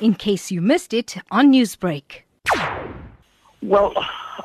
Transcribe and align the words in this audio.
in 0.00 0.14
case 0.14 0.50
you 0.50 0.60
missed 0.60 0.92
it 0.92 1.16
on 1.30 1.52
Newsbreak. 1.52 2.22
Well, 3.62 3.94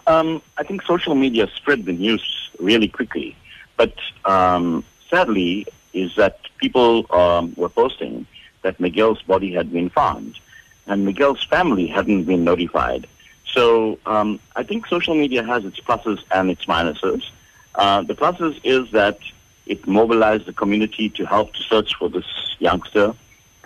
um, 0.07 0.41
I 0.57 0.63
think 0.63 0.81
social 0.83 1.15
media 1.15 1.47
spread 1.55 1.85
the 1.85 1.93
news 1.93 2.49
really 2.59 2.87
quickly, 2.87 3.35
but 3.77 3.93
um, 4.25 4.83
sadly, 5.09 5.67
is 5.93 6.15
that 6.15 6.39
people 6.57 7.05
um, 7.13 7.53
were 7.57 7.69
posting 7.69 8.25
that 8.61 8.79
Miguel's 8.79 9.21
body 9.23 9.51
had 9.53 9.71
been 9.71 9.89
found, 9.89 10.39
and 10.87 11.05
Miguel's 11.05 11.43
family 11.43 11.87
hadn't 11.87 12.23
been 12.23 12.43
notified. 12.43 13.07
So 13.45 13.99
um, 14.05 14.39
I 14.55 14.63
think 14.63 14.87
social 14.87 15.15
media 15.15 15.43
has 15.43 15.65
its 15.65 15.79
pluses 15.79 16.23
and 16.31 16.49
its 16.49 16.65
minuses. 16.65 17.29
Uh, 17.75 18.01
the 18.01 18.15
pluses 18.15 18.59
is 18.63 18.91
that 18.91 19.19
it 19.65 19.85
mobilized 19.87 20.45
the 20.45 20.53
community 20.53 21.09
to 21.09 21.25
help 21.25 21.53
to 21.53 21.63
search 21.63 21.95
for 21.95 22.09
this 22.09 22.25
youngster, 22.59 23.13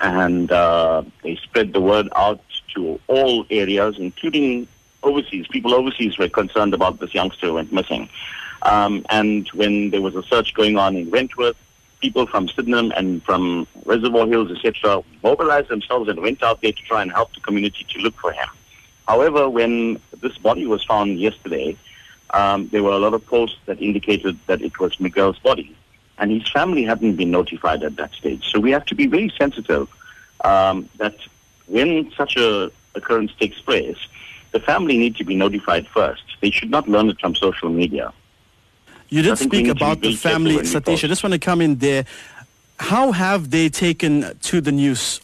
and 0.01 0.51
uh, 0.51 1.03
they 1.23 1.35
spread 1.37 1.73
the 1.73 1.81
word 1.81 2.09
out 2.15 2.41
to 2.75 2.99
all 3.07 3.45
areas, 3.49 3.97
including 3.97 4.67
overseas. 5.03 5.47
People 5.47 5.73
overseas 5.73 6.17
were 6.17 6.29
concerned 6.29 6.73
about 6.73 6.99
this 6.99 7.13
youngster 7.13 7.47
who 7.47 7.53
went 7.55 7.71
missing. 7.71 8.09
Um, 8.63 9.05
and 9.09 9.47
when 9.49 9.91
there 9.91 10.01
was 10.01 10.15
a 10.15 10.23
search 10.23 10.53
going 10.53 10.77
on 10.77 10.95
in 10.95 11.09
Wentworth, 11.11 11.55
people 12.01 12.25
from 12.25 12.47
Sydenham 12.47 12.91
and 12.95 13.23
from 13.23 13.67
Reservoir 13.85 14.27
Hills, 14.27 14.51
etc., 14.51 15.03
mobilized 15.23 15.69
themselves 15.69 16.09
and 16.09 16.19
went 16.19 16.43
out 16.43 16.61
there 16.61 16.71
to 16.71 16.83
try 16.83 17.01
and 17.01 17.11
help 17.11 17.33
the 17.33 17.41
community 17.41 17.85
to 17.89 17.99
look 17.99 18.15
for 18.15 18.31
him. 18.31 18.47
However, 19.07 19.49
when 19.49 19.99
this 20.21 20.37
body 20.37 20.65
was 20.65 20.83
found 20.83 21.19
yesterday, 21.19 21.77
um, 22.31 22.67
there 22.69 22.83
were 22.83 22.91
a 22.91 22.97
lot 22.97 23.13
of 23.13 23.25
posts 23.25 23.59
that 23.65 23.81
indicated 23.81 24.37
that 24.47 24.61
it 24.61 24.79
was 24.79 24.99
Miguel's 24.99 25.39
body, 25.39 25.75
and 26.17 26.31
his 26.31 26.49
family 26.49 26.83
hadn't 26.83 27.15
been 27.15 27.31
notified 27.31 27.83
at 27.83 27.95
that 27.97 28.13
stage. 28.13 28.45
So 28.51 28.59
we 28.59 28.71
have 28.71 28.85
to 28.85 28.95
be 28.95 29.07
very 29.07 29.31
sensitive 29.37 29.89
um, 30.43 30.89
that 30.97 31.15
when 31.67 32.11
such 32.11 32.37
a 32.37 32.71
occurrence 32.93 33.33
takes 33.39 33.59
place, 33.59 33.97
the 34.51 34.59
family 34.59 34.97
need 34.97 35.15
to 35.17 35.23
be 35.23 35.35
notified 35.35 35.87
first. 35.87 36.23
They 36.41 36.51
should 36.51 36.69
not 36.69 36.87
learn 36.87 37.09
it 37.09 37.19
from 37.19 37.35
social 37.35 37.69
media. 37.69 38.13
You 39.09 39.21
did 39.21 39.37
speak 39.37 39.67
about 39.67 40.01
the 40.01 40.15
family, 40.15 40.57
Satish. 40.57 41.03
I 41.03 41.07
just 41.07 41.23
want 41.23 41.33
to 41.33 41.39
come 41.39 41.61
in 41.61 41.75
there. 41.77 42.05
How 42.79 43.11
have 43.11 43.51
they 43.51 43.69
taken 43.69 44.37
to 44.39 44.61
the 44.61 44.71
news? 44.71 45.21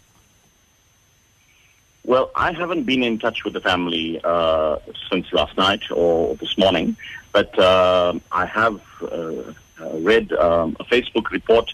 Well, 2.03 2.31
I 2.35 2.51
haven't 2.51 2.83
been 2.83 3.03
in 3.03 3.19
touch 3.19 3.43
with 3.43 3.53
the 3.53 3.61
family 3.61 4.19
uh, 4.23 4.77
since 5.09 5.31
last 5.33 5.55
night 5.57 5.83
or 5.91 6.35
this 6.35 6.57
morning, 6.57 6.95
but 7.31 7.57
uh, 7.59 8.13
I 8.31 8.45
have 8.45 8.81
uh, 9.01 9.53
read 9.99 10.31
um, 10.33 10.75
a 10.79 10.83
Facebook 10.85 11.29
report 11.31 11.73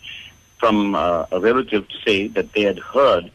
from 0.60 0.96
uh, 0.96 1.26
a 1.32 1.40
relative 1.40 1.88
to 1.88 1.96
say 2.06 2.28
that 2.30 2.54
they 2.54 2.64
had 2.64 2.80
heard 2.80 3.32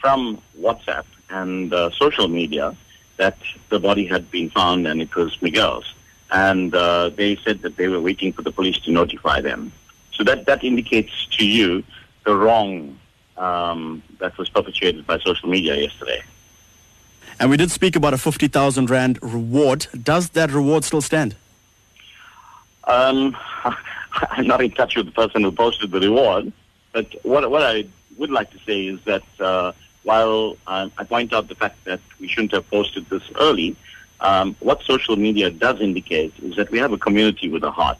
from 0.00 0.40
WhatsApp 0.58 1.04
and 1.28 1.72
uh, 1.72 1.90
social 1.90 2.28
media 2.28 2.76
that 3.16 3.36
the 3.68 3.78
body 3.78 4.06
had 4.06 4.30
been 4.30 4.50
found 4.50 4.86
and 4.86 5.02
it 5.02 5.14
was 5.14 5.40
Miguel's. 5.42 5.94
And 6.32 6.72
they 6.72 7.36
said 7.44 7.62
that 7.62 7.76
they 7.76 7.88
were 7.88 8.00
waiting 8.00 8.32
for 8.32 8.42
the 8.42 8.52
police 8.52 8.78
to 8.80 8.92
notify 8.92 9.40
them. 9.40 9.72
So 10.12 10.24
that, 10.24 10.46
that 10.46 10.62
indicates 10.62 11.26
to 11.38 11.46
you 11.46 11.82
the 12.24 12.36
wrong 12.36 12.98
um, 13.36 14.02
that 14.18 14.36
was 14.38 14.48
perpetrated 14.48 15.06
by 15.06 15.18
social 15.18 15.48
media 15.48 15.74
yesterday. 15.74 16.22
And 17.38 17.50
we 17.50 17.56
did 17.56 17.70
speak 17.70 17.96
about 17.96 18.12
a 18.12 18.18
50,000 18.18 18.90
Rand 18.90 19.18
reward. 19.22 19.86
Does 20.02 20.30
that 20.30 20.50
reward 20.50 20.84
still 20.84 21.00
stand? 21.00 21.36
Um, 22.84 23.36
I'm 24.30 24.46
not 24.46 24.62
in 24.62 24.70
touch 24.72 24.96
with 24.96 25.06
the 25.06 25.12
person 25.12 25.42
who 25.42 25.52
posted 25.52 25.90
the 25.90 26.00
reward, 26.00 26.52
but 26.92 27.06
what, 27.24 27.48
what 27.50 27.62
I 27.62 27.86
would 28.16 28.30
like 28.30 28.50
to 28.50 28.58
say 28.60 28.86
is 28.86 29.00
that 29.04 29.22
uh, 29.38 29.72
while 30.02 30.56
I 30.66 30.88
point 31.04 31.32
out 31.32 31.48
the 31.48 31.54
fact 31.54 31.84
that 31.84 32.00
we 32.18 32.28
shouldn't 32.28 32.52
have 32.52 32.68
posted 32.70 33.08
this 33.08 33.22
early, 33.38 33.76
um, 34.20 34.54
what 34.60 34.82
social 34.82 35.16
media 35.16 35.50
does 35.50 35.80
indicate 35.80 36.34
is 36.42 36.56
that 36.56 36.70
we 36.70 36.78
have 36.78 36.92
a 36.92 36.98
community 36.98 37.48
with 37.48 37.64
a 37.64 37.70
heart. 37.70 37.98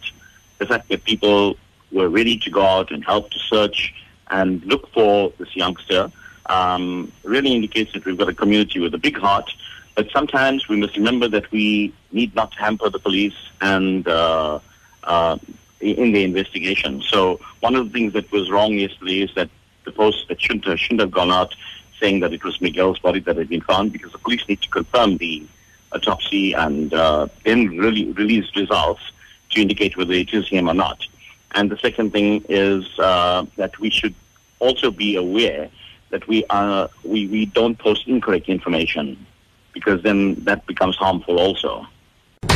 The 0.59 0.67
fact 0.67 0.89
that 0.89 1.05
people 1.05 1.57
were 1.93 2.09
ready 2.09 2.39
to 2.39 2.51
go 2.51 2.63
out 2.63 2.91
and 2.91 3.05
help 3.05 3.31
to 3.31 3.39
search 3.39 3.95
and 4.31 4.65
look 4.65 4.93
for 4.93 5.33
this 5.39 5.57
youngster 5.57 6.11
um, 6.47 7.11
really 7.23 7.55
indicates 7.55 7.93
that 7.93 8.05
we've 8.05 8.19
got 8.19 8.29
a 8.29 8.35
community 8.35 8.79
with 8.81 8.95
a 8.95 8.99
big 8.99 9.17
heart. 9.17 9.51
But 9.95 10.11
sometimes 10.11 10.69
we 10.69 10.77
must 10.77 10.97
remember 10.97 11.29
that 11.29 11.51
we 11.51 11.93
need 12.13 12.35
not 12.35 12.55
hamper 12.55 12.91
the 12.91 12.99
police 12.99 13.37
and 13.61 14.07
uh, 14.07 14.61
uh, 15.05 15.39
in 15.81 16.13
the 16.13 16.25
investigation. 16.25 17.03
So 17.03 17.41
one 17.61 17.75
of 17.75 17.87
the 17.87 17.93
things 17.93 18.13
that 18.13 18.31
was 18.31 18.51
wrong 18.51 18.75
yesterday 18.75 19.23
is 19.23 19.35
that 19.35 19.49
the 19.85 19.93
post 19.93 20.29
that 20.29 20.41
shouldn't 20.41 20.67
have, 20.67 20.79
shouldn't 20.79 21.01
have 21.01 21.11
gone 21.11 21.31
out 21.31 21.55
saying 21.99 22.21
that 22.21 22.33
it 22.33 22.43
was 22.45 22.61
Miguel's 22.61 22.99
body 22.99 23.21
that 23.21 23.37
had 23.37 23.49
been 23.49 23.61
found 23.61 23.93
because 23.93 24.13
the 24.13 24.19
police 24.19 24.47
need 24.49 24.61
to 24.63 24.69
confirm 24.71 25.19
the 25.19 25.47
autopsy 25.93 26.53
and 26.53 26.95
uh, 26.95 27.27
then 27.45 27.69
really 27.79 28.13
release 28.13 28.55
results 28.57 29.03
to 29.51 29.61
indicate 29.61 29.97
whether 29.97 30.13
it 30.13 30.33
is 30.33 30.49
him 30.49 30.69
or 30.69 30.75
not. 30.75 31.07
And 31.53 31.71
the 31.71 31.77
second 31.77 32.13
thing 32.13 32.45
is 32.49 32.99
uh, 32.99 33.45
that 33.57 33.79
we 33.79 33.91
should 33.91 34.15
also 34.61 34.91
be 34.91 35.17
aware 35.17 35.69
that 36.11 36.27
we 36.29 36.45
are 36.51 36.89
we, 37.05 37.27
we 37.27 37.47
don't 37.47 37.79
post 37.79 38.07
incorrect 38.07 38.49
information 38.49 39.27
because 39.73 40.03
then 40.03 40.35
that 40.45 40.67
becomes 40.67 40.97
harmful 40.97 41.39
also. 41.39 41.87